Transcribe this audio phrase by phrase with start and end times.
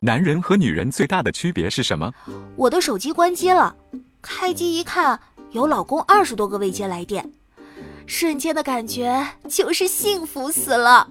[0.00, 2.14] 男人和女人最大的区别是什么？
[2.56, 3.76] 我的手机关机了，
[4.22, 5.18] 开机一看，
[5.50, 7.32] 有老公二十多个未接来电，
[8.06, 11.08] 瞬间的感觉就是幸福死了。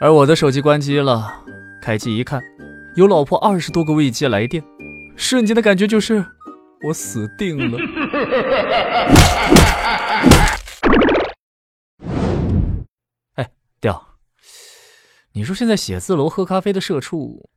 [0.00, 1.44] 而我的手机关机了，
[1.80, 2.42] 开机一看，
[2.96, 4.64] 有老婆二十多个未接来电，
[5.16, 6.26] 瞬间的感觉就是
[6.82, 7.78] 我死定了。
[13.36, 13.48] 哎，
[13.80, 14.18] 调，
[15.32, 17.48] 你说现在写字楼喝咖啡的社畜？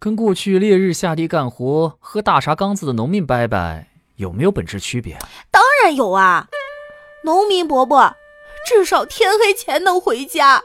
[0.00, 3.82] 跟过去烈日下地干活、喝大茶缸子的农民伯伯
[4.14, 5.18] 有没有本质区别？
[5.50, 6.46] 当然有啊！
[7.24, 8.14] 农民伯伯
[8.64, 10.62] 至少天黑前能回家。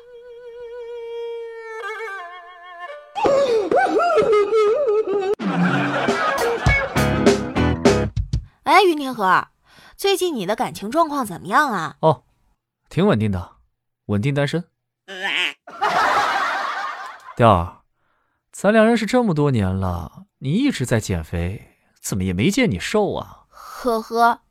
[8.63, 9.47] 哎，云天河，
[9.97, 11.95] 最近你的感情状况怎么样啊？
[12.01, 12.21] 哦，
[12.87, 13.53] 挺稳定的，
[14.05, 14.63] 稳定单身。
[17.35, 17.82] 调儿。
[18.55, 23.46] 咱俩认识这么多年了，你一直在减肥，怎么也没见你瘦啊？
[23.49, 24.41] 呵呵，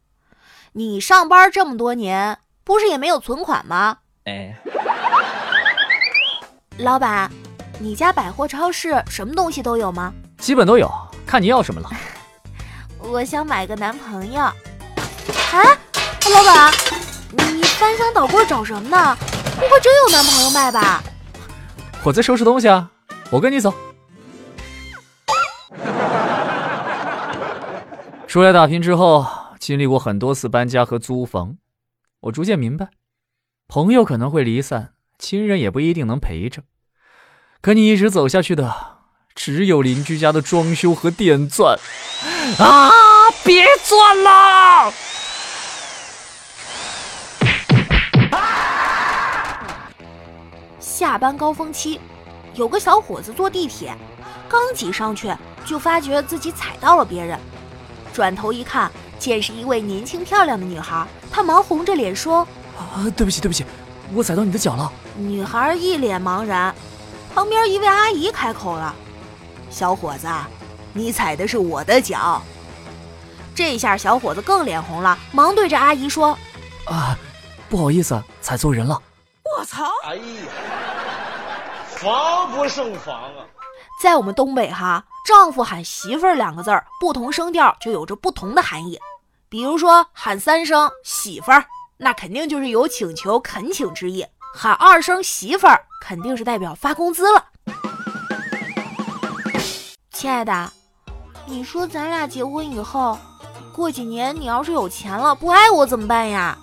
[0.72, 3.98] 你上班这么多年，不是也没有存款吗？
[4.24, 4.60] 哎，
[6.78, 7.30] 老板，
[7.78, 10.12] 你家百货超市什么东西都有吗？
[10.38, 10.90] 基本都有，
[11.24, 11.88] 看你要什么了。
[12.98, 14.42] 我想买个男朋友。
[15.52, 15.78] 哎，
[16.34, 16.72] 老板，
[17.30, 19.16] 你翻箱倒柜找什么呢？
[19.54, 21.00] 不会真有男朋友卖吧？
[22.02, 22.90] 我在收拾东西啊，
[23.30, 23.72] 我跟你走。
[28.32, 29.26] 出来打拼之后，
[29.58, 31.58] 经历过很多次搬家和租房，
[32.20, 32.88] 我逐渐明白，
[33.68, 36.62] 朋友可能会离散，亲人也不一定能陪着，
[37.60, 38.74] 可你一直走下去的，
[39.34, 41.78] 只有邻居家的装修和电钻。
[42.58, 42.90] 啊！
[43.44, 44.90] 别钻了！
[50.80, 52.00] 下班高峰期，
[52.54, 53.94] 有个小伙子坐地铁，
[54.48, 55.30] 刚挤上去，
[55.66, 57.38] 就发觉自己踩到了别人。
[58.12, 62.46] 转头一看，见是一位年轻漂亮的女孩，他忙红着脸说
[62.78, 63.64] ：“啊，对不起，对不起，
[64.12, 66.74] 我踩到你的脚了。”女孩一脸茫然。
[67.34, 68.94] 旁边一位阿姨开口了
[69.70, 70.28] ：“小伙子，
[70.92, 72.42] 你踩的是我的脚。”
[73.54, 76.36] 这下小伙子更脸红了，忙对着阿姨说
[76.84, 77.16] ：“啊，
[77.70, 79.00] 不好意思，踩错人了。”
[79.58, 79.84] 我操！
[80.04, 80.22] 哎呀，
[81.88, 83.44] 防不胜防啊！
[84.00, 85.04] 在我们东北哈。
[85.24, 88.98] 丈夫喊媳妇儿两个字儿，不同声调就有着不同的含义。
[89.48, 91.64] 比如说喊三声媳妇儿，
[91.98, 97.44] 那肯定就是有请求、恳请之意；喊二声媳妇儿，肯定是代表发工资了。
[100.10, 100.72] 亲爱的，
[101.46, 103.16] 你说咱俩结婚以后，
[103.72, 106.58] 过几年你要是有钱了，不爱我怎么办呀？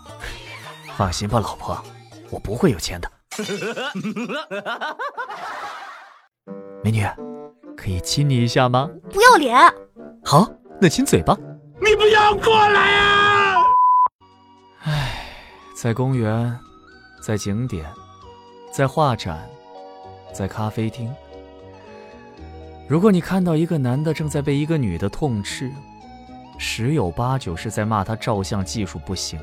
[0.98, 1.82] 放心吧，老婆，
[2.30, 3.10] 我不会有钱的。
[6.84, 7.06] 美女。
[7.78, 8.90] 可以亲你一下吗？
[9.10, 9.58] 不要脸！
[10.26, 10.52] 好，
[10.82, 11.38] 那亲嘴巴。
[11.80, 13.64] 你不要过来啊！
[14.84, 15.26] 唉，
[15.76, 16.60] 在公园，
[17.22, 17.86] 在景点，
[18.74, 19.48] 在画展，
[20.34, 21.10] 在咖啡厅。
[22.90, 25.72] 如果你看到一个男的正在被一个女的痛斥，
[26.58, 29.40] 十有八九是在骂他照相技术不行。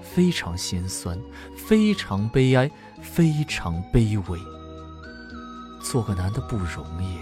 [0.00, 1.18] 非常心酸，
[1.54, 2.70] 非常悲哀，
[3.02, 4.38] 非常卑微。
[5.90, 7.18] 做个男的不容易，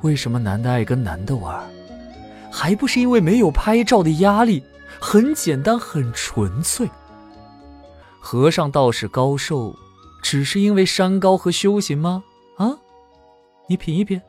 [0.00, 1.64] 为什么男的爱跟男的玩？
[2.50, 4.60] 还不是因为没有拍照的压力，
[5.00, 6.90] 很简单，很纯粹。
[8.18, 9.72] 和尚道士高寿，
[10.20, 12.24] 只是因为山高和修行吗？
[12.56, 12.74] 啊，
[13.68, 14.20] 你品一品。